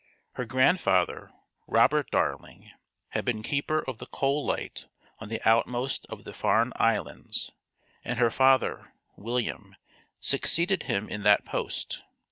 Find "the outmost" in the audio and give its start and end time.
5.29-6.07